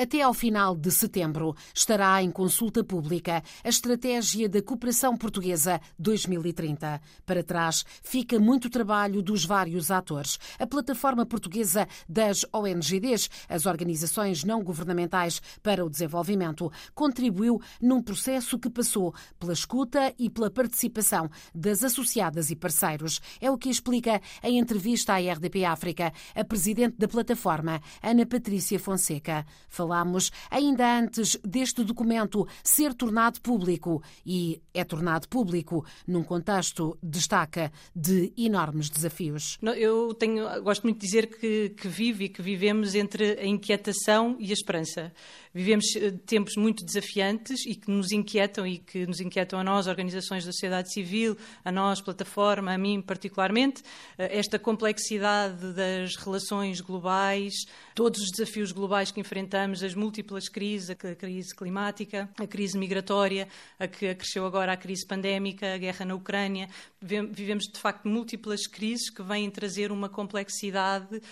[0.00, 7.02] Até ao final de setembro estará em consulta pública a Estratégia da Cooperação Portuguesa 2030.
[7.26, 10.38] Para trás fica muito trabalho dos vários atores.
[10.58, 18.58] A Plataforma Portuguesa das ONGDs, as Organizações Não Governamentais para o Desenvolvimento, contribuiu num processo
[18.58, 23.20] que passou pela escuta e pela participação das associadas e parceiros.
[23.38, 28.78] É o que explica em entrevista à RDP África a presidente da plataforma, Ana Patrícia
[28.78, 29.44] Fonseca
[29.90, 37.72] falámos ainda antes deste documento ser tornado público e é tornado público num contexto, destaca,
[37.94, 39.58] de enormes desafios.
[39.76, 44.36] Eu tenho, gosto muito de dizer que, que vive e que vivemos entre a inquietação
[44.38, 45.12] e a esperança.
[45.52, 49.88] Vivemos eh, tempos muito desafiantes e que nos inquietam e que nos inquietam a nós,
[49.88, 53.82] organizações da sociedade civil, a nós, plataforma, a mim particularmente,
[54.16, 57.52] eh, esta complexidade das relações globais,
[57.96, 63.48] todos os desafios globais que enfrentamos, as múltiplas crises, a crise climática, a crise migratória,
[63.78, 66.68] a que acresceu agora a crise pandémica, a guerra na Ucrânia.
[67.00, 71.22] Vivemos, de facto, múltiplas crises que vêm trazer uma complexidade uh,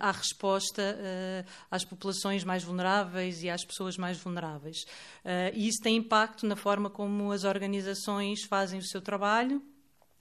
[0.00, 4.82] à resposta uh, às populações mais vulneráveis e às pessoas mais vulneráveis.
[5.24, 9.62] Uh, e isso tem impacto na forma como as organizações fazem o seu trabalho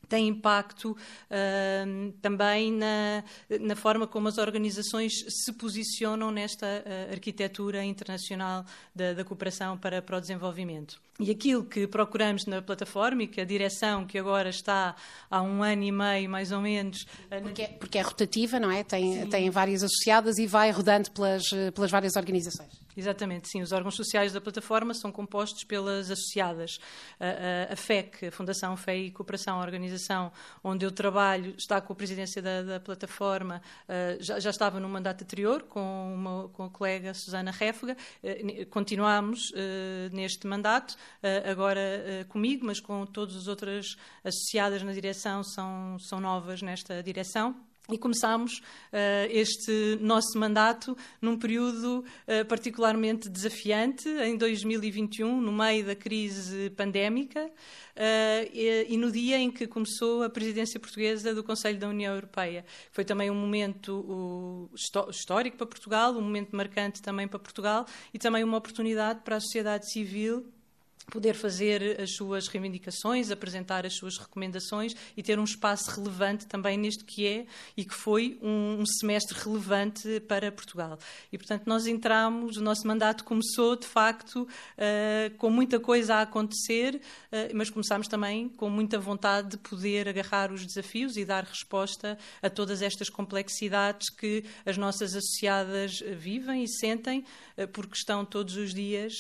[0.10, 3.24] tem impacto uh, também na,
[3.62, 10.02] na, forma como as organizações se posicionam nesta uh, arquitetura internacional da, da cooperação para,
[10.02, 11.00] para o desenvolvimento.
[11.20, 14.96] E aquilo que procuramos na plataforma e que a direção, que agora está
[15.30, 17.06] há um ano e meio, mais ou menos.
[17.30, 18.86] Eh, porque é, porque é rotativa, não é?
[18.86, 21.44] Tem, tem várias associadas e vai rodando pelas,
[21.76, 22.72] pelas várias organizações.
[23.00, 23.62] Exatamente, sim.
[23.62, 26.80] Os órgãos sociais da plataforma são compostos pelas associadas.
[27.18, 31.80] A, a, a FEC, a Fundação Fé e Cooperação, a organização onde eu trabalho, está
[31.80, 36.50] com a presidência da, da plataforma, uh, já, já, estava no mandato anterior com, uma,
[36.50, 37.96] com a colega Susana Réfega.
[38.22, 40.98] Uh, continuamos uh, neste mandato,
[41.46, 47.56] agora comigo, mas com todas as outras associadas na direção, são, são novas nesta direção.
[47.92, 55.86] E começámos uh, este nosso mandato num período uh, particularmente desafiante, em 2021, no meio
[55.86, 61.44] da crise pandémica, uh, e, e, no dia em que começou a presidência portuguesa do
[61.44, 62.64] Conselho da União Europeia.
[62.92, 64.70] Foi também um momento
[65.10, 69.40] histórico para Portugal, um momento marcante também para Portugal e também uma oportunidade para a
[69.40, 70.46] sociedade civil
[71.10, 76.78] poder fazer as suas reivindicações, apresentar as suas recomendações e ter um espaço relevante também
[76.78, 80.98] neste que é e que foi um, um semestre relevante para Portugal.
[81.32, 86.22] E, portanto, nós entramos, o nosso mandato começou, de facto, uh, com muita coisa a
[86.22, 91.44] acontecer, uh, mas começámos também com muita vontade de poder agarrar os desafios e dar
[91.44, 97.24] resposta a todas estas complexidades que as nossas associadas vivem e sentem,
[97.58, 99.14] uh, porque estão todos os dias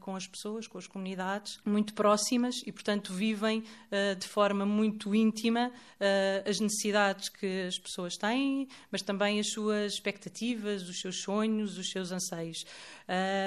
[0.00, 1.29] com as pessoas, com as comunidades
[1.64, 7.78] muito próximas e, portanto, vivem uh, de forma muito íntima uh, as necessidades que as
[7.78, 12.64] pessoas têm, mas também as suas expectativas, os seus sonhos, os seus anseios.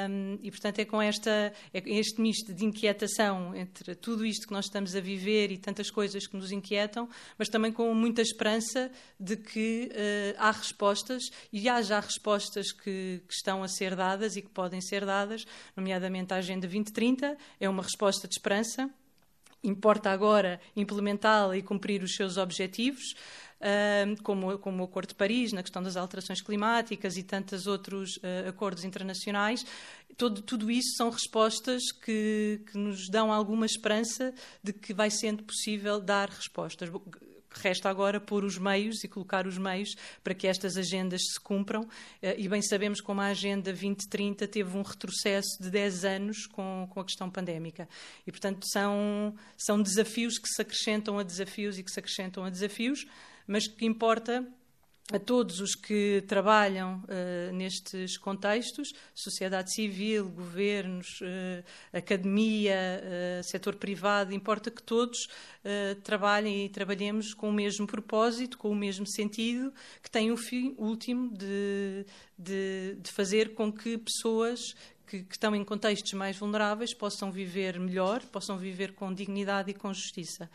[0.09, 4.53] Um, e, portanto, é com esta, é este misto de inquietação entre tudo isto que
[4.53, 7.07] nós estamos a viver e tantas coisas que nos inquietam,
[7.37, 13.21] mas também com muita esperança de que uh, há respostas e há já respostas que,
[13.27, 15.45] que estão a ser dadas e que podem ser dadas,
[15.75, 18.89] nomeadamente a Agenda 2030, é uma resposta de esperança.
[19.63, 23.15] Importa agora implementá-la e cumprir os seus objetivos,
[24.21, 28.49] como, como o Acordo de Paris, na questão das alterações climáticas e tantos outros uh,
[28.49, 29.65] acordos internacionais.
[30.17, 35.43] Todo, tudo isso são respostas que, que nos dão alguma esperança de que vai sendo
[35.43, 36.89] possível dar respostas.
[37.53, 41.87] Resta agora pôr os meios e colocar os meios para que estas agendas se cumpram.
[42.21, 46.87] Eh, e bem sabemos como a Agenda 2030 teve um retrocesso de 10 anos com,
[46.89, 47.87] com a questão pandémica.
[48.25, 52.49] E, portanto, são, são desafios que se acrescentam a desafios e que se acrescentam a
[52.49, 53.05] desafios,
[53.47, 54.45] mas que importa
[55.11, 63.75] a todos os que trabalham uh, nestes contextos, sociedade civil, governos, uh, academia, uh, setor
[63.75, 65.27] privado, importa que todos
[66.03, 70.75] trabalhem e trabalhemos com o mesmo propósito, com o mesmo sentido, que tem o fim
[70.77, 72.05] último de,
[72.37, 74.59] de, de fazer com que pessoas
[75.07, 79.73] que, que, estão em contextos mais vulneráveis possam viver melhor, possam viver com dignidade e
[79.73, 80.49] com justiça.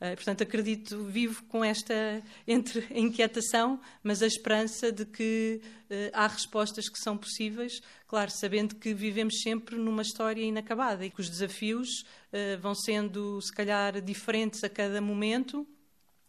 [0.00, 6.26] Uh, portanto, acredito, vivo com esta entre inquietação, mas a esperança de que uh, há
[6.26, 11.30] respostas que são possíveis, claro, sabendo que vivemos sempre numa história inacabada e que os
[11.30, 11.88] desafios
[12.32, 15.66] uh, vão sendo, se calhar, diferentes a cada momento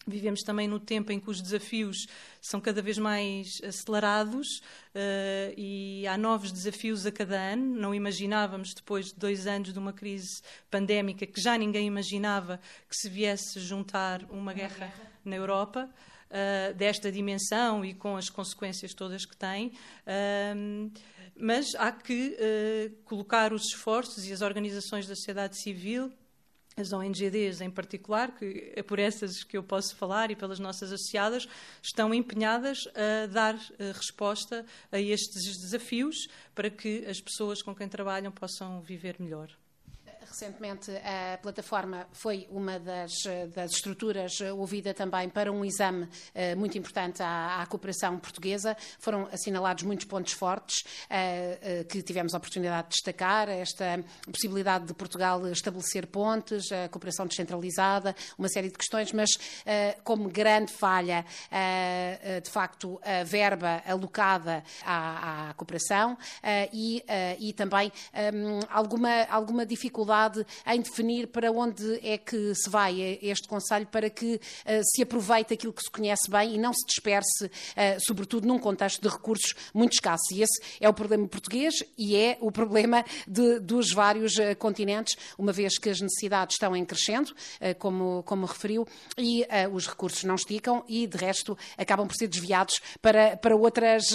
[0.06, 2.08] Vivemos também no tempo em que os desafios
[2.42, 4.58] são cada vez mais acelerados
[4.94, 7.64] uh, e há novos desafios a cada ano.
[7.80, 12.60] Não imaginávamos, depois de dois anos de uma crise pandémica, que já ninguém imaginava
[12.90, 15.90] que se viesse juntar uma, uma guerra, guerra, na Europa.
[16.30, 19.68] Uh, desta dimensão e com as consequências todas que tem.
[19.68, 20.92] Uh,
[21.36, 22.38] mas há que
[23.06, 26.12] colocar os esforços e as organizações da sociedade civil
[26.76, 30.92] as ONGDs em particular, que é por essas que eu posso falar e pelas nossas
[30.92, 31.48] associadas,
[31.82, 37.88] estão empenhadas a dar eh, resposta a estes desafios para que as pessoas com quem
[37.88, 39.50] trabalham possam viver melhor.
[40.34, 43.12] Recentemente, a plataforma foi uma das,
[43.54, 48.76] das estruturas ouvida também para um exame uh, muito importante à, à, cooperação portuguesa.
[48.98, 53.48] Foram assinalados muitos pontos fortes uh, que tivemos a oportunidade de destacar.
[53.48, 59.30] Esta possibilidade de Portugal estabelecer pontes, a cooperação descentralizada, uma série de questões, mas
[60.04, 61.24] como grande falha,
[62.44, 66.18] de facto, a verba alocada à, à cooperação
[66.72, 67.04] e,
[67.40, 67.92] e, também
[68.34, 73.88] um, alguma, alguma dificuldade dificuldade em definir para onde é que se vai este Conselho
[73.88, 74.40] para que uh,
[74.84, 77.50] se aproveite aquilo que se conhece bem e não se disperse, uh,
[78.06, 80.30] sobretudo num contexto de recursos muito escassos.
[80.32, 85.16] E esse é o problema português e é o problema de, dos vários uh, continentes,
[85.38, 87.34] uma vez que as necessidades estão em crescendo,
[87.80, 88.88] como, como referiu,
[89.18, 94.06] e os recursos não esticam e, de resto, acabam por ser desviados para, para outras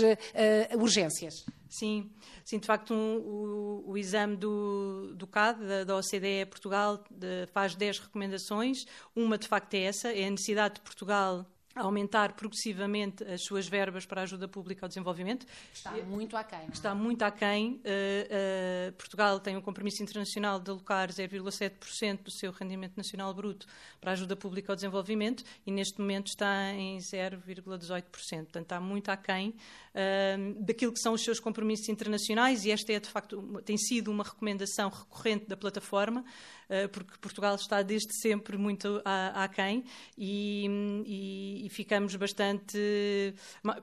[0.78, 1.34] urgências.
[1.68, 2.10] Sim,
[2.44, 7.46] sim de facto um, o, o, exame do, do CAD, da, da OCDE Portugal, de,
[7.52, 8.86] faz 10 recomendações.
[9.14, 11.46] Uma de facto é essa, é a necessidade de Portugal
[11.78, 15.46] aumentar progressivamente as suas verbas para a ajuda pública ao desenvolvimento.
[15.72, 16.58] Está muito aquém.
[16.58, 16.72] É?
[16.72, 17.74] Está muito aquém.
[17.74, 23.66] Uh, uh, Portugal tem um compromisso internacional de alocar 0,7% do seu rendimento nacional bruto
[24.00, 28.02] para a ajuda pública ao desenvolvimento e neste momento está em 0,18%.
[28.02, 33.00] Portanto, está muito aquém uh, daquilo que são os seus compromissos internacionais e esta é,
[33.00, 36.24] de facto, tem sido uma recomendação recorrente da plataforma.
[36.68, 39.00] Eh, porque Portugal está desde sempre muito
[39.34, 39.84] aquém
[40.18, 43.34] e, e, ficamos bastante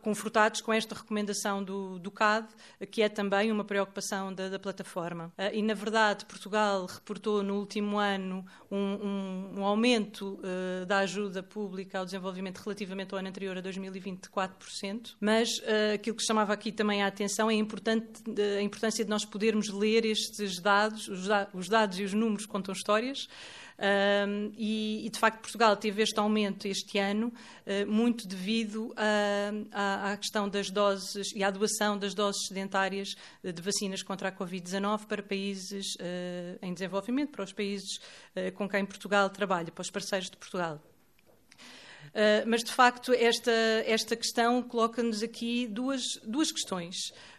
[0.02, 2.48] confortados com esta recomendação do, do CAD,
[2.92, 5.32] que é também uma preocupação da, da plataforma.
[5.38, 11.00] Eh, e, na verdade, Portugal reportou no último ano um, um, um aumento uh, da
[11.00, 16.16] ajuda pública ao desenvolvimento relativamente ao ano anterior, a 2020, de 4%, mas uh, aquilo
[16.16, 21.08] que chamava aqui também a atenção é a importância de nós podermos ler estes dados,
[21.08, 23.28] os, da, os dados e os números contam histórias.
[23.78, 28.94] Um, e, e, de facto Portugal teve este aumento este ano uh, muito devido
[29.70, 35.06] à questão das doses e à doação das doses sedentárias de vacinas contra a Covid-19
[35.08, 39.90] para países uh, em desenvolvimento, para os países uh, com quem Portugal trabalha, para os
[39.90, 40.82] parceiros de Portugal.
[42.16, 43.52] Uh, mas, de facto, esta,
[43.86, 46.96] esta questão coloca-nos aqui duas, duas questões.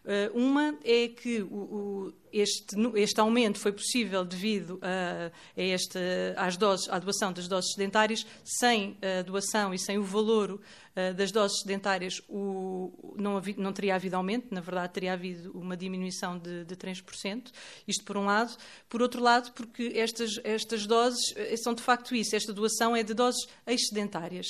[0.06, 5.98] Uh, uma é que o, o, este, este, aumento foi possível devido a, a esta,
[6.36, 8.24] às doses, à doação das doses sedentárias.
[8.44, 13.96] Sem a doação e sem o valor uh, das doses sedentárias, o, não, não, teria
[13.96, 17.50] havido aumento, na verdade, teria havido uma diminuição de, de 3%.
[17.88, 18.56] Isto por um lado.
[18.88, 22.36] Por outro lado, porque estas, estas doses eh, são de facto isso.
[22.36, 24.46] Esta doação é de doses excedentárias.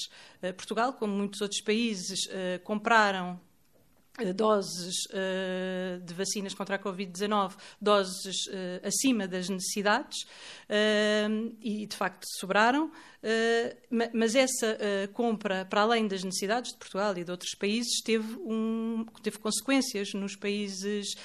[0.55, 2.21] Portugal, como muitos outros países,
[2.63, 3.46] compraram eh,
[4.35, 11.97] doses uh, de vacinas contra a Covid-19, doses uh, acima das necessidades, uh, e de
[11.97, 12.91] facto sobraram,
[14.13, 14.79] mas essa
[15.13, 20.15] compra, para além das necessidades de Portugal e de outros países, teve, um, teve consequências
[20.15, 21.17] nos países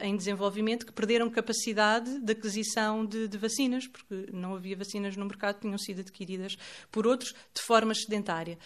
[0.00, 5.24] em desenvolvimento que perderam capacidade de aquisição de, de, vacinas, porque não havia vacinas no
[5.24, 6.56] mercado, tinham sido adquiridas
[6.90, 8.58] por outros de forma sedentária.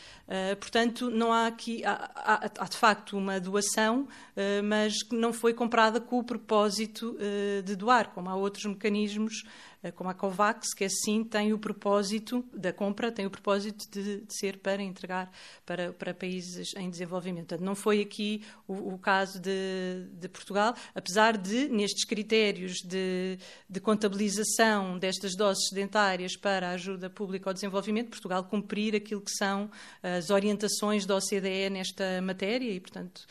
[0.59, 5.15] portanto, não há aqui, há, há, há de facto uma doação doação, eh, mas que
[5.15, 9.45] não foi comprada com o propósito eh, de doar, como há outros mecanismos
[9.95, 14.35] como a COVAX, que assim tem o propósito da compra, tem o propósito de, de
[14.35, 15.33] ser para entregar
[15.65, 17.49] para, para, países em desenvolvimento.
[17.49, 23.39] Portanto, não foi aqui o, o caso de, de, Portugal, apesar de, nestes critérios de,
[23.69, 29.33] de, contabilização destas doses sedentárias para a ajuda pública ao desenvolvimento, Portugal cumprir aquilo que
[29.33, 29.71] são
[30.03, 33.27] as orientações da OCDE nesta matéria e, portanto,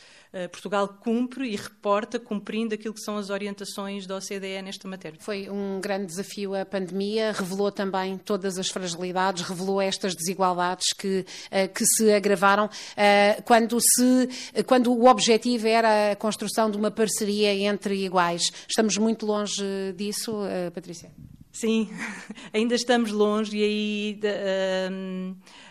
[0.52, 5.18] Portugal cumpre e reporta cumprindo aquilo que são as orientações da OCDE nesta matéria.
[5.20, 11.26] Foi um grande desafio a pandemia, revelou também todas as fragilidades, revelou estas desigualdades que,
[11.50, 16.90] eh, que se agravaram eh, quando, se, quando o objetivo era a construção de uma
[16.90, 18.42] parceria entre iguais.
[18.68, 19.64] Estamos muito longe
[19.96, 21.10] disso, eh, Patrícia?
[21.52, 21.90] Sim,
[22.54, 24.20] ainda estamos longe e aí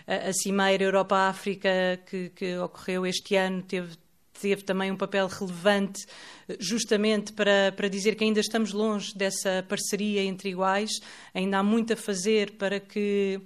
[0.06, 1.70] a, a Cimeira Europa-África
[2.06, 3.98] que, que ocorreu este ano teve
[4.39, 6.05] teve também um papel relevante
[6.60, 10.91] justamente para, para dizer que ainda estamos longe dessa parceria entre iguais,
[11.34, 13.41] ainda há muito a fazer para que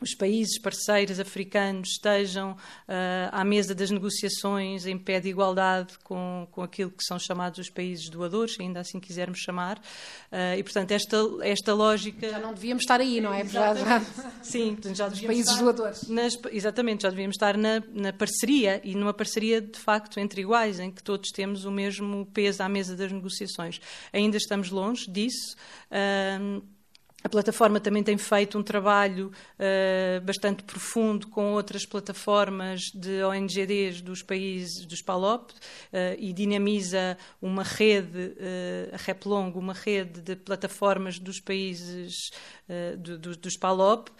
[0.00, 2.56] os países parceiros africanos estejam uh,
[3.30, 7.70] à mesa das negociações em pé de igualdade com, com aquilo que são chamados os
[7.70, 9.78] países doadores, ainda assim quisermos chamar.
[9.78, 12.28] Uh, e, portanto, esta, esta lógica.
[12.28, 13.44] Já não devíamos estar aí, não é?
[13.46, 14.00] Já, já...
[14.42, 16.08] Sim, já devíamos países estar doadores.
[16.08, 20.80] Nas, exatamente, já devíamos estar na, na parceria e numa parceria de facto entre iguais,
[20.80, 23.80] em que todos temos o mesmo peso à mesa das negociações.
[24.12, 25.56] Ainda estamos longe disso.
[25.90, 26.73] Uh,
[27.24, 34.02] a plataforma também tem feito um trabalho uh, bastante profundo com outras plataformas de ONGDs
[34.02, 35.56] dos países dos PALOP uh,
[36.18, 42.12] e dinamiza uma rede, uh, a REPLONG, uma rede de plataformas dos países
[42.98, 44.10] do, do, dos PALOP,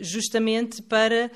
[0.00, 1.30] justamente para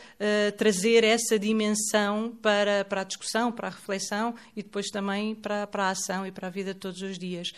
[0.56, 5.84] trazer essa dimensão para, para a discussão, para a reflexão e depois também para, para
[5.84, 7.52] a ação e para a vida de todos os dias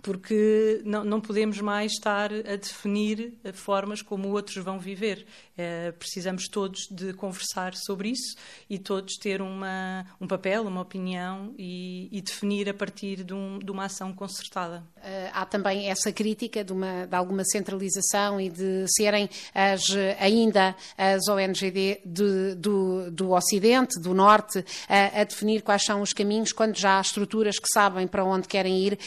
[0.00, 5.26] porque não, não, podemos mais estar a definir formas como outros vão viver.
[5.56, 8.34] É, precisamos todos de conversar sobre isso
[8.70, 13.58] e todos ter uma, um papel, uma opinião e, e definir a partir de, um,
[13.58, 14.82] de, uma ação concertada.
[14.96, 19.82] Uh, há também essa crítica de, uma, de, alguma centralização e de serem as,
[20.18, 26.14] ainda as ONGD de, do, do Ocidente, do Norte, a, a definir quais são os
[26.14, 28.98] caminhos, quando já há estruturas que sabem para onde querem ir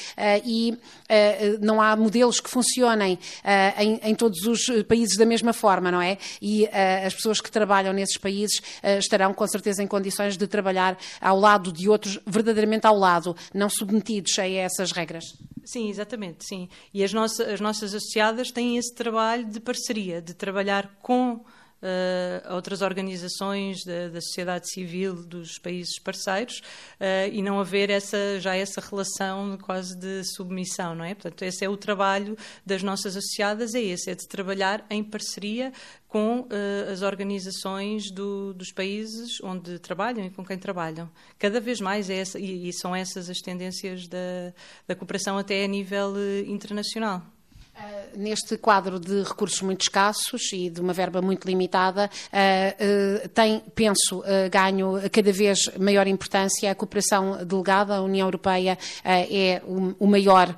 [0.46, 5.53] e uh, não há modelos que funcionem uh, em, em, todos os países da mesma
[5.53, 6.17] forma, não é?
[6.41, 6.67] E
[7.05, 8.62] as pessoas que trabalham nesses países
[8.98, 13.70] estarão com certeza em condições de trabalhar ao lado de outros, verdadeiramente ao lado, não
[13.70, 15.25] submetidos a essas regras.
[15.65, 16.70] Sim, exatamente, sim.
[16.94, 21.44] E as nossas, as nossas associadas têm esse trabalho de parceria, de trabalhar com
[21.82, 26.60] uh, outras organizações da, da, sociedade civil dos países parceiros
[27.00, 31.13] uh, e não haver essa, já essa relação quase de submissão, não é?
[31.13, 35.72] Portanto, esse é o trabalho das nossas associadas, é esse, é de trabalhar em parceria
[36.08, 41.10] com uh, as organizações do, dos países onde trabalham e com quem trabalham.
[41.38, 44.53] Cada vez mais é essa, e, e são essas as tendências da,
[44.88, 46.13] da cooperação até a nível
[46.48, 47.35] internacional.
[47.77, 53.29] Uh, neste quadro de recursos muito escassos e de uma verba muito limitada, uh, uh,
[53.29, 57.96] tem, penso, ganho cada vez maior importância a cooperação delegada.
[57.96, 59.62] A União Europeia é
[60.00, 60.55] o, maior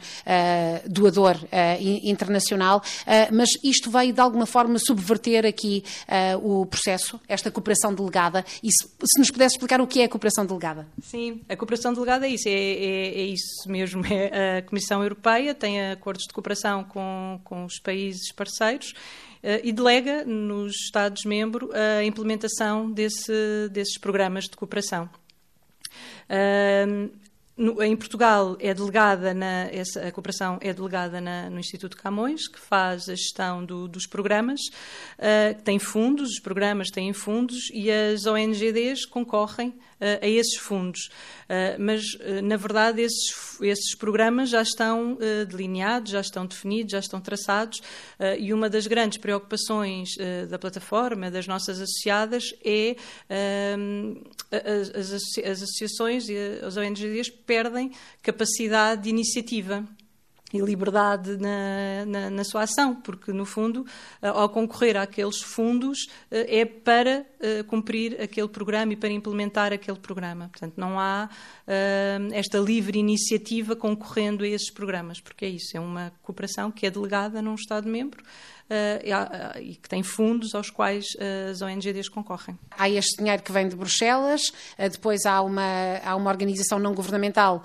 [0.86, 1.38] doador
[1.81, 2.81] internacional,
[3.31, 5.83] mas isto veio de alguma forma subverter aqui
[6.41, 8.45] o processo, esta cooperação delegada.
[8.62, 10.88] E se, se, nos pudesse explicar o que é a cooperação delegada?
[11.01, 14.03] Sim, a cooperação delegada é isso, é, é, é isso mesmo.
[14.05, 18.91] É, a Comissão Europeia tem acordos de cooperação com com, com os países parceiros
[19.43, 25.09] uh, e delega nos Estados-membros a implementação desse, desses programas de cooperação.
[27.57, 32.47] No, em Portugal é delegada na, essa, a cooperação é delegada na, no Instituto Camões,
[32.47, 34.61] que faz a gestão do, dos programas,
[35.17, 41.09] uh, tem fundos, os programas têm fundos e as ONGDs concorrem uh, a esses fundos.
[41.49, 42.03] Uh, mas,
[42.43, 45.17] na verdade, esses, esses programas já estão
[45.49, 47.81] delineados, já estão definidos, já estão traçados
[48.37, 50.09] e uma das grandes preocupações
[50.49, 52.95] da plataforma, das nossas associadas, é
[54.51, 56.35] as, as, as associações e
[56.65, 59.84] as ONGDs perdem capacidade de iniciativa
[60.54, 63.86] e liberdade na, na, na, sua ação, porque, no fundo,
[64.22, 69.74] eh, ao concorrer àqueles fundos, eh, é para eh, cumprir aquele programa e para implementar
[69.74, 70.48] aquele programa.
[70.50, 71.30] Portanto, não há
[72.32, 76.89] esta livre iniciativa concorrendo a esses programas, porque é isso, é uma cooperação que é
[76.89, 78.24] delegada num Estado-membro
[79.62, 82.57] e que tem fundos aos quais uh, as ONGs concorrem.
[82.71, 84.41] Há este dinheiro que vem de Bruxelas,
[84.77, 87.63] depois há uma, há uma organização não governamental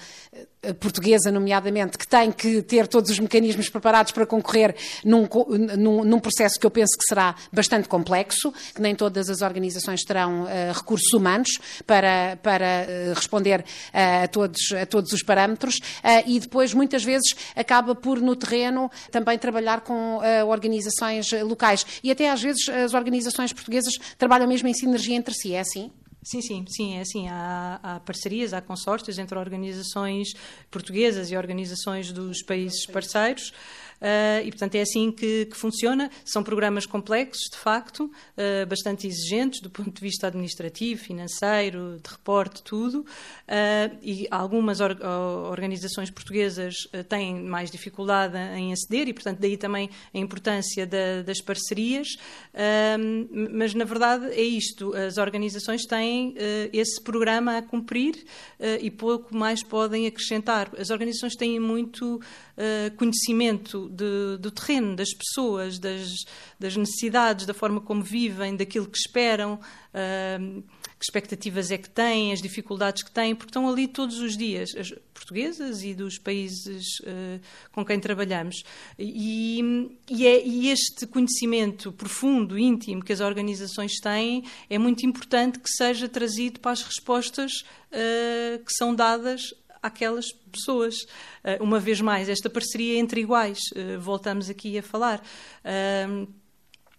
[0.79, 5.29] portuguesa, nomeadamente, que tem que ter todos os mecanismos preparados para concorrer num,
[5.77, 10.05] num, num, processo que eu penso que será bastante complexo, que nem todas as organizações
[10.05, 11.49] terão uh, recursos humanos
[11.87, 15.81] para, para uh, responder uh, a, todos, a todos os parâmetros
[16.27, 21.85] e depois, muitas vezes, acaba por, no terreno, também trabalhar com organizações locais.
[22.03, 25.91] E até às vezes as organizações portuguesas trabalham mesmo em sinergia entre si, é assim?
[26.25, 27.29] Sim, sim, sim, é assim.
[27.29, 30.29] Há, há, parcerias, há consórcios entre organizações
[30.71, 33.53] portuguesas e organizações dos países parceiros.
[34.03, 36.11] Uh, e, portanto, é assim que, que, funciona.
[36.25, 42.11] São programas complexos, de facto, uh, bastante exigentes do ponto de vista administrativo, financeiro, de
[42.11, 43.03] reporte, tudo.
[43.03, 44.99] Uh, e algumas or
[45.51, 46.75] organizações portuguesas
[47.09, 52.09] têm mais dificuldade em aceder e, portanto, daí também a importância da, das parcerias.
[53.53, 54.95] mas, na verdade, é isto.
[54.95, 56.35] As organizações têm
[56.73, 58.25] esse programa a cumprir
[58.81, 60.71] e pouco mais podem acrescentar.
[60.79, 62.21] As organizações têm muito
[62.97, 66.25] conhecimento de, do terreno, das pessoas, das,
[66.59, 70.63] das, necessidades, da forma como vivem, daquilo que esperam, uh,
[70.99, 74.71] que expectativas é que têm, as dificuldades que têm, porque estão ali todos os dias,
[74.77, 77.41] as portuguesas e dos países uh,
[77.73, 78.63] com quem trabalhamos.
[78.99, 85.59] E, e, é, e este conhecimento profundo, íntimo que as organizações têm, é muito importante
[85.59, 87.53] que seja trazido para as respostas
[87.93, 89.53] uh, que são dadas
[89.83, 90.95] àquelas pessoas.
[91.45, 95.23] Uh, uma vez mais, esta parceria entre iguais, uh, voltamos aqui a falar.
[95.65, 96.27] Uh,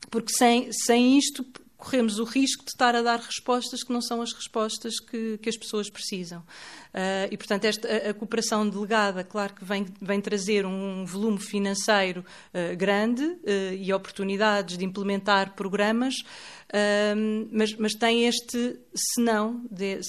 [0.10, 1.46] porque sem, sem isto
[1.84, 5.50] corremos o risco de estar a dar respostas que não são as respostas que, que
[5.50, 6.40] as pessoas precisam.
[6.40, 11.40] Uh, e, portanto, esta, a, a, cooperação delegada, claro que vem, vem trazer um volume
[11.40, 12.24] financeiro
[12.54, 16.16] uh, grande uh, e oportunidades de implementar programas,
[17.52, 18.80] mas, mas, tem este
[19.13, 20.00] senão, de,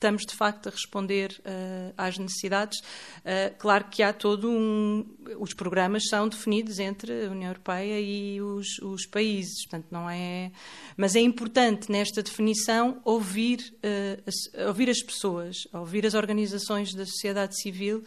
[0.00, 2.78] estamos de facto a responder uh, às necessidades.
[3.18, 5.06] Uh, claro que há todo um.
[5.38, 10.50] Os programas são definidos entre a União Europeia e os, os países, portanto, não é.
[10.96, 17.04] Mas é importante nesta definição ouvir, uh, as, ouvir as pessoas, ouvir as organizações da
[17.04, 18.02] sociedade civil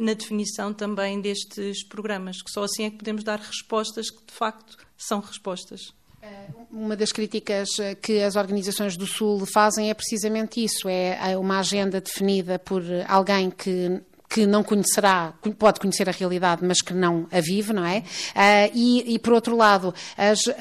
[0.00, 4.32] na definição também destes programas, que só assim é que podemos dar respostas que de
[4.32, 5.92] facto são respostas.
[6.70, 7.68] Uma das críticas
[8.02, 13.50] que as organizações do Sul fazem é precisamente isso: é uma agenda definida por alguém
[13.50, 14.00] que
[14.34, 17.98] que não conhecerá, pode conhecer a realidade, mas que não a vive, não é?
[17.98, 20.52] Uh, e, e, por outro lado, as, uh,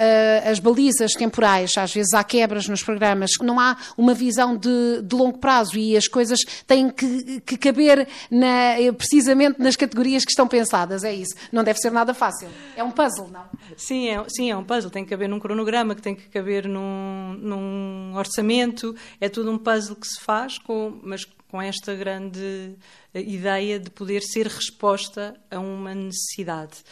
[0.47, 5.15] as, balizas temporais, às vezes há quebras nos programas, não há uma visão de, de
[5.15, 6.37] longo prazo e as coisas
[6.67, 11.33] têm que, que caber na, precisamente nas categorias que estão pensadas, é isso.
[11.51, 12.49] Não deve ser nada fácil.
[12.77, 13.45] É um puzzle, não?
[13.75, 14.91] Sim, é, sim, é um puzzle.
[14.91, 18.95] Tem que caber num cronograma, que tem que caber num, num orçamento.
[19.19, 22.75] É tudo um puzzle que se faz, com, mas com esta grande eh,
[23.19, 26.83] ideia de poder ser resposta a uma necessidade.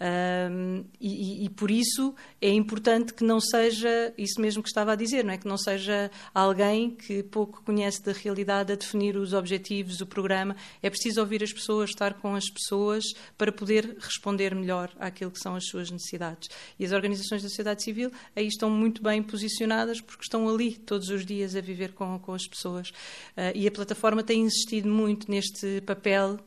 [0.00, 4.94] Um, e, e, por isso é importante que não seja isso mesmo que estava a
[4.94, 5.36] dizer, não é?
[5.36, 10.56] Que não seja alguém que pouco conhece da realidade a definir os objetivos, o programa.
[10.82, 13.04] É preciso ouvir as pessoas, estar com as pessoas
[13.36, 16.48] para poder responder melhor àquilo que são as suas necessidades.
[16.78, 21.10] E as organizações da sociedade civil aí estão muito bem posicionadas porque estão ali todos
[21.10, 22.88] os dias a viver com, com as pessoas.
[22.88, 26.38] Uh, e a plataforma tem insistido muito neste papel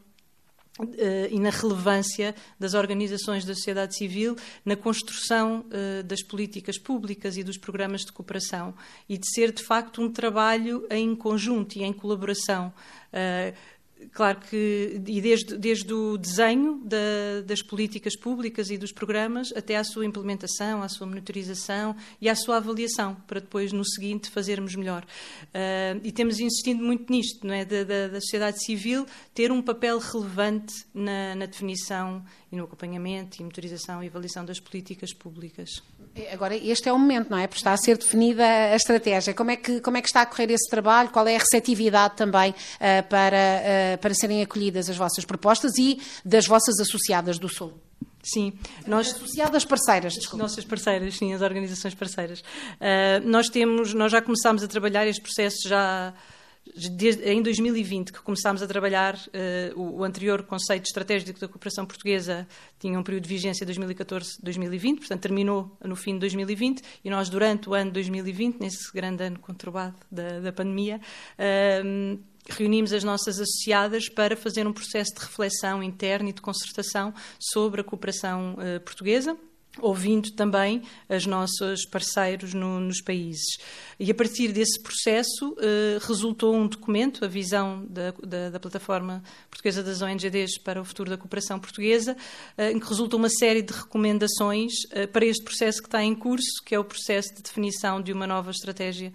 [0.80, 7.38] Uh, e na relevância das organizações da sociedade civil na construção uh, das políticas públicas
[7.38, 8.74] e dos programas de cooperação
[9.08, 12.74] e de ser de facto um trabalho em conjunto e em colaboração.
[13.14, 13.56] Uh,
[14.12, 19.76] claro que, e desde, desde o desenho da, das políticas públicas e dos programas até
[19.76, 24.76] à sua implementação, à sua monitorização e à sua avaliação, para depois, no seguinte, fazermos
[24.76, 25.04] melhor.
[25.04, 27.66] Uh, e temos insistido muito nisto, não é?
[27.66, 33.38] Da, da, da sociedade civil ter um papel relevante na, na definição e no acompanhamento
[33.38, 35.70] e monitorização e avaliação das políticas públicas.
[36.32, 37.48] Agora, este é o momento, não é?
[37.48, 39.34] Porque está a ser definida a estratégia.
[39.34, 41.10] Como é que, como é que está a correr esse trabalho?
[41.10, 46.00] Qual é a receptividade também uh, para, uh, para serem acolhidas as vossas propostas e
[46.24, 47.74] das vossas associadas do Sul?
[48.22, 48.54] Sim,
[48.88, 50.44] nós associadas parceiras, desculpa.
[50.44, 52.40] nossas parceiras, sim, as organizações parceiras.
[52.40, 56.14] Uh, nós temos, nós já começámos a trabalhar este processo já
[56.92, 61.86] Desde, em 2020 que começámos a trabalhar, uh, o, o, anterior conceito estratégico da cooperação
[61.86, 62.48] portuguesa
[62.80, 67.70] tinha um período de vigência 2014-2020, portanto terminou no fim de 2020 e nós durante
[67.70, 71.02] o ano 2020, nesse grande ano conturbado da, da pandemia,
[71.38, 77.14] uh, reunimos as nossas associadas para fazer um processo de reflexão interna e de concertação
[77.40, 79.38] sobre a cooperação uh, portuguesa
[79.80, 83.58] ouvindo também os nossos parceiros no, nos países.
[84.00, 89.24] E a partir desse processo eh, resultou um documento, a visão da, da, da, plataforma
[89.50, 92.16] portuguesa das ONGDs para o futuro da cooperação portuguesa,
[92.58, 96.14] eh, em que resulta uma série de recomendações eh, para este processo que está em
[96.14, 99.12] curso, que é o processo de definição de uma nova estratégia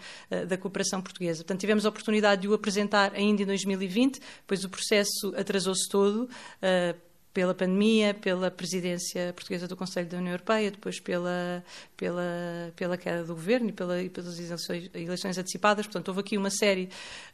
[0.49, 1.43] da cooperação portuguesa.
[1.43, 6.29] Portanto, tivemos a oportunidade de o apresentar ainda em 2020, pois o processo atrasou-se todo
[7.39, 11.63] pela pandemia, pela presidência portuguesa do Conselho da União Europeia, depois pela,
[11.97, 15.87] pela, pela queda do governo e, pela, e pelas eleições, eleições, antecipadas.
[15.87, 16.89] Portanto, houve aqui uma série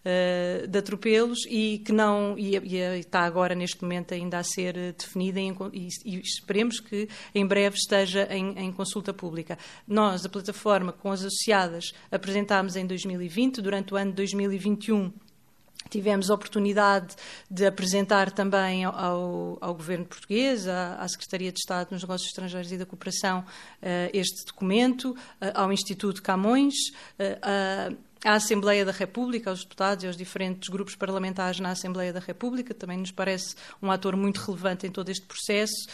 [0.04, 4.74] uh, de atropelos e que não e, e, está agora neste momento ainda a ser
[4.92, 9.56] definida e, e esperemos que em breve esteja em, em, consulta pública.
[9.88, 15.10] Nós, a plataforma com as associadas, apresentámos em 2020, durante o ano de 2021
[15.90, 17.14] Tivemos a oportunidade
[17.50, 22.72] de apresentar também ao, ao Governo português, à, à, Secretaria de Estado nos Negócios Estrangeiros
[22.72, 25.16] e da Cooperação, uh, este documento, uh,
[25.54, 26.74] ao Instituto Camões,
[27.18, 32.20] uh, à Assembleia da República, aos deputados e aos diferentes grupos parlamentares na Assembleia da
[32.20, 35.86] República, também nos parece um ator muito relevante em todo este processo.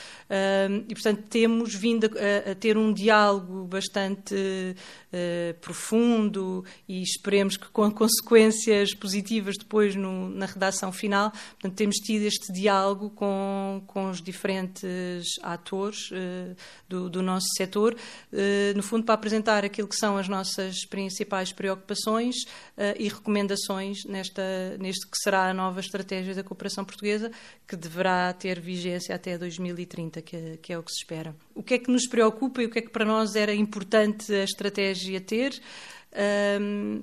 [0.88, 7.90] E, portanto, temos vindo a, ter um diálogo bastante uh, profundo e esperemos que com
[7.90, 11.32] consequências positivas depois no, na redação final.
[11.32, 16.56] Portanto, temos tido este diálogo com, com os diferentes atores uh,
[16.88, 21.52] do, do, nosso setor, uh, no fundo para apresentar aquilo que são as nossas principais
[21.52, 27.30] preocupações uh, e recomendações nesta, neste que será a nova estratégia da cooperação portuguesa,
[27.66, 31.34] que deverá ter vigência até 2030, que, que é o que se espera.
[31.54, 34.32] O que é que nos preocupa e o que é que para nós era importante
[34.32, 35.60] a estratégia ter?
[36.60, 37.02] Um,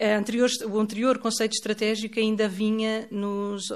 [0.00, 3.68] anterior, o anterior conceito estratégico ainda vinha nos,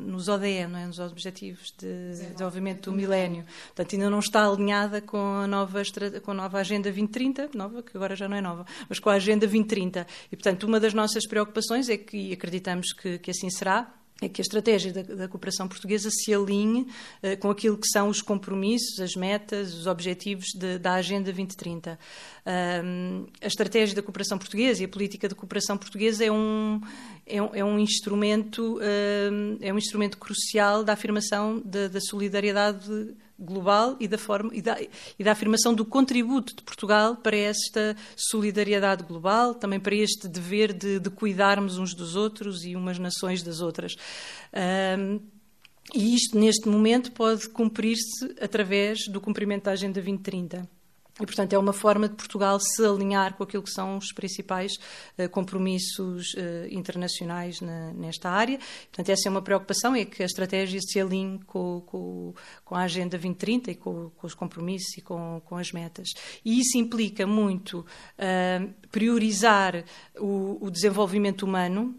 [0.00, 0.86] nos ODM, não é?
[0.86, 3.44] nos Objetivos de Desenvolvimento do Milénio.
[3.66, 5.82] Portanto, ainda não está alinhada com a nova,
[6.22, 9.14] com a nova Agenda 2030, nova, que agora já não é nova, mas com a
[9.14, 10.06] Agenda 2030.
[10.30, 13.92] E, portanto, uma das nossas preocupações é que, e acreditamos que, que assim será,
[14.24, 16.82] é que a estratégia da, da cooperação portuguesa se alinhe
[17.22, 21.98] uh, com aquilo que são os compromissos, as metas, os objetivos de, da Agenda 2030.
[22.84, 26.80] Um, a estratégia da cooperação portuguesa e a política de cooperação portuguesa é um,
[27.26, 33.14] é um, é um instrumento, um, é um instrumento crucial da afirmação da, da solidariedade
[33.38, 37.96] global e da, forma, e da, e da, afirmação do contributo de Portugal para esta
[38.16, 43.42] solidariedade global, também para este dever de, de cuidarmos uns dos outros e umas nações
[43.42, 43.94] das outras.
[44.98, 45.20] Um,
[45.94, 50.68] e isto, neste momento, pode cumprir-se através do cumprimento da Agenda 2030.
[51.20, 54.72] E, portanto, é uma forma de Portugal se alinhar com aquilo que são os principais
[55.18, 58.58] uh, compromissos uh, internacionais na, nesta área.
[58.90, 62.84] Portanto, essa é uma preocupação, é que a estratégia se alinhe com, com, com a
[62.84, 66.08] Agenda 2030 e com, com os compromissos e com, as metas.
[66.42, 69.84] E isso implica muito uh, priorizar
[70.18, 71.94] o, o, desenvolvimento humano,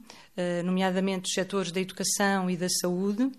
[0.65, 3.31] nomeadamente os setores da educação e da saúde,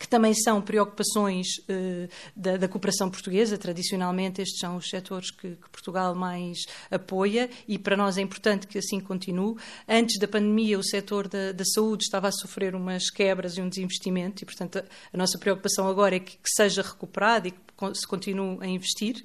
[0.00, 3.58] que também são preocupações uh, da, da, cooperação portuguesa.
[3.58, 6.56] Tradicionalmente, estes são os setores que, que, Portugal mais
[6.90, 9.56] apoia e para nós é importante que assim continue.
[9.86, 13.68] Antes da pandemia, o setor da, da saúde estava a sofrer umas quebras e um
[13.68, 17.58] desinvestimento e, portanto, a, a nossa preocupação agora é que, que seja recuperado e que
[17.94, 19.22] se continue a investir.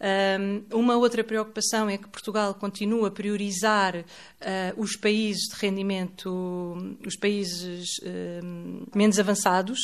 [0.00, 4.04] Um, uma outra preocupação é que Portugal continua a priorizar uh,
[4.76, 7.86] os países de rendimento, os países
[8.44, 9.78] um, menos avançados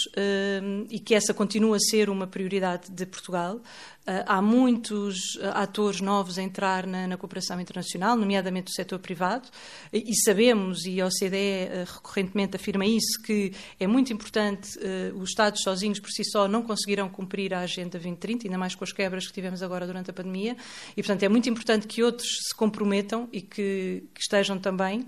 [0.63, 3.61] um, e que essa continua a ser uma prioridade de Portugal.
[4.07, 8.99] Uh, há muitos uh, atores novos a entrar na, na, cooperação internacional, nomeadamente o setor
[8.99, 9.49] privado,
[9.91, 14.79] e, e sabemos, e a OCDE uh, recorrentemente afirma isso, que é muito importante,
[15.15, 18.85] os Estados sozinhos por si só não conseguirão cumprir a Agenda 2030, ainda mais com
[18.85, 20.57] as quebras que tivemos agora durante a pandemia,
[20.97, 25.07] e portanto é muito importante que outros se comprometam e que, que estejam também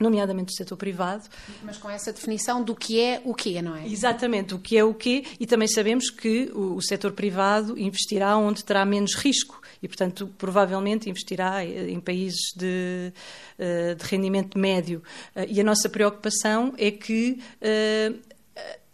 [0.00, 1.28] nomeadamente o setor privado.
[1.62, 3.86] Mas com essa definição do que é o quê, não é?
[3.86, 8.36] Exatamente, o que é o quê, e também sabemos que o, o setor privado investirá
[8.36, 13.12] onde terá menos risco e, portanto, provavelmente investirá em países de,
[13.58, 15.02] eh, de rendimento médio.
[15.34, 18.12] Eh, e a nossa preocupação é que eh,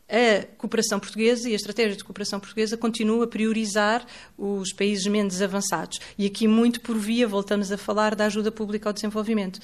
[0.08, 4.06] a cooperação portuguesa e a estratégia de cooperação portuguesa continua a priorizar
[4.38, 5.98] os países menos avançados.
[6.16, 9.60] E aqui, muito por via, voltamos a falar da ajuda pública ao desenvolvimento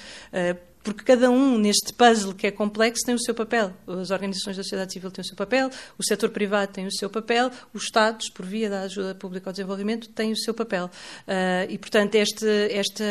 [0.83, 3.73] porque cada um neste puzzle que é complexo tem o seu papel.
[3.87, 7.09] As organizações da sociedade civil têm o seu papel, o setor privado tem o seu
[7.09, 10.85] papel, os Estados, por via da ajuda pública ao desenvolvimento, têm o seu papel.
[11.25, 13.03] Uh, e, portanto, este, esta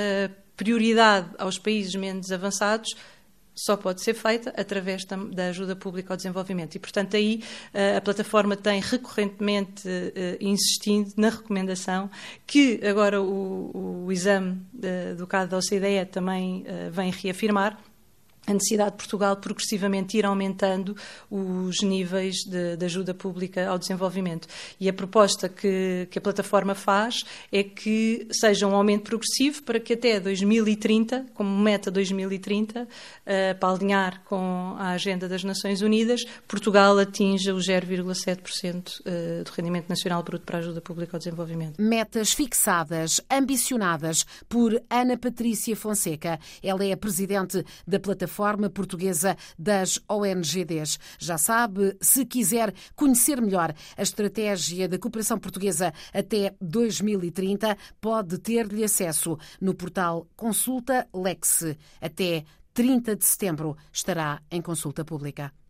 [0.56, 2.94] prioridade aos países menos avançados
[3.54, 6.74] só pode ser feita através da ajuda pública ao desenvolvimento.
[6.74, 12.10] E, portanto, aí eh, a plataforma tem recorrentemente eh, insistido na recomendação
[12.46, 14.60] que agora o, o exame
[15.16, 17.78] do caso da OCDE também eh, vem reafirmar,
[18.52, 20.96] a necessidade de Portugal progressivamente ir aumentando
[21.30, 24.46] os níveis de, de, ajuda pública ao desenvolvimento.
[24.78, 29.80] E a proposta que, que, a plataforma faz é que seja um aumento progressivo para
[29.80, 32.86] que até 2030, como meta 2030, uh,
[33.26, 39.50] eh, para alinhar com a agenda das Nações Unidas, Portugal atinja os 0,7% eh, do
[39.50, 41.80] rendimento nacional bruto para a ajuda pública ao desenvolvimento.
[41.80, 46.38] Metas fixadas, ambicionadas por Ana Patrícia Fonseca.
[46.62, 47.98] Ela é a presidente da
[48.42, 50.98] plataforma portuguesa das ONGDs.
[51.18, 58.82] Já sabe, se quiser conhecer melhor a estratégia da cooperação portuguesa até 2030, pode ter-lhe
[58.82, 61.76] acesso no portal Consulta Lex.
[62.00, 65.52] Até 30 de setembro estará em consulta pública.